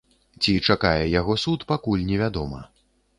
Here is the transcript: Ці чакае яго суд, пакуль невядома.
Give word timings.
Ці 0.43 0.53
чакае 0.73 1.03
яго 1.19 1.35
суд, 1.43 1.65
пакуль 1.73 2.07
невядома. 2.09 2.63